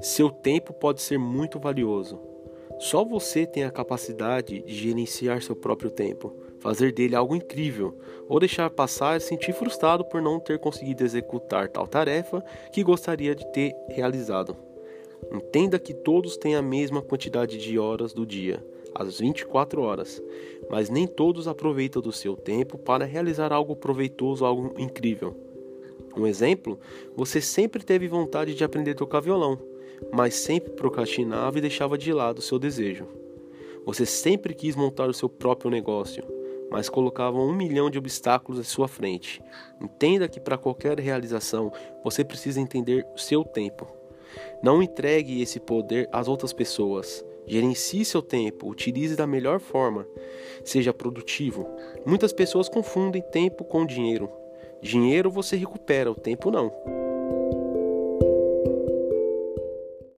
Seu 0.00 0.30
tempo 0.30 0.72
pode 0.72 1.02
ser 1.02 1.18
muito 1.18 1.58
valioso. 1.58 2.20
Só 2.78 3.04
você 3.04 3.44
tem 3.44 3.64
a 3.64 3.70
capacidade 3.70 4.62
de 4.62 4.72
gerenciar 4.72 5.42
seu 5.42 5.56
próprio 5.56 5.90
tempo, 5.90 6.36
fazer 6.60 6.92
dele 6.92 7.16
algo 7.16 7.34
incrível, 7.34 7.98
ou 8.28 8.38
deixar 8.38 8.70
passar 8.70 9.16
e 9.16 9.20
se 9.20 9.26
sentir 9.26 9.52
frustrado 9.52 10.04
por 10.04 10.22
não 10.22 10.38
ter 10.38 10.60
conseguido 10.60 11.02
executar 11.02 11.68
tal 11.68 11.88
tarefa 11.88 12.40
que 12.72 12.84
gostaria 12.84 13.34
de 13.34 13.44
ter 13.52 13.74
realizado. 13.88 14.56
Entenda 15.32 15.80
que 15.80 15.92
todos 15.92 16.36
têm 16.36 16.54
a 16.54 16.62
mesma 16.62 17.02
quantidade 17.02 17.58
de 17.58 17.76
horas 17.76 18.12
do 18.12 18.24
dia, 18.24 18.64
as 18.94 19.18
24 19.18 19.82
horas, 19.82 20.22
mas 20.70 20.88
nem 20.88 21.08
todos 21.08 21.48
aproveitam 21.48 22.00
do 22.00 22.12
seu 22.12 22.36
tempo 22.36 22.78
para 22.78 23.04
realizar 23.04 23.52
algo 23.52 23.74
proveitoso, 23.74 24.44
algo 24.44 24.74
incrível. 24.78 25.47
Um 26.18 26.26
exemplo, 26.26 26.78
você 27.16 27.40
sempre 27.40 27.84
teve 27.84 28.08
vontade 28.08 28.54
de 28.54 28.64
aprender 28.64 28.90
a 28.90 28.96
tocar 28.96 29.20
violão 29.20 29.58
mas 30.12 30.34
sempre 30.34 30.72
procrastinava 30.72 31.58
e 31.58 31.60
deixava 31.60 31.98
de 31.98 32.12
lado 32.12 32.38
o 32.38 32.42
seu 32.42 32.58
desejo. 32.58 33.06
Você 33.84 34.04
sempre 34.04 34.54
quis 34.54 34.76
montar 34.76 35.08
o 35.08 35.14
seu 35.14 35.28
próprio 35.28 35.70
negócio, 35.70 36.22
mas 36.70 36.88
colocava 36.88 37.38
um 37.38 37.52
milhão 37.52 37.90
de 37.90 37.98
obstáculos 37.98 38.60
à 38.60 38.64
sua 38.64 38.86
frente. 38.86 39.40
Entenda 39.80 40.28
que 40.28 40.40
para 40.40 40.58
qualquer 40.58 40.98
realização 40.98 41.72
você 42.04 42.24
precisa 42.24 42.60
entender 42.60 43.06
o 43.14 43.18
seu 43.18 43.44
tempo. 43.44 43.86
Não 44.62 44.82
entregue 44.82 45.40
esse 45.40 45.58
poder 45.58 46.08
às 46.12 46.28
outras 46.28 46.52
pessoas. 46.52 47.24
Gerencie 47.46 48.04
seu 48.04 48.20
tempo, 48.20 48.68
utilize 48.68 49.16
da 49.16 49.26
melhor 49.26 49.58
forma. 49.58 50.06
Seja 50.62 50.92
produtivo. 50.92 51.66
Muitas 52.04 52.30
pessoas 52.30 52.68
confundem 52.68 53.22
tempo 53.22 53.64
com 53.64 53.86
dinheiro. 53.86 54.30
Dinheiro 54.80 55.30
você 55.30 55.56
recupera, 55.56 56.10
o 56.10 56.14
tempo 56.14 56.50
não. 56.50 56.72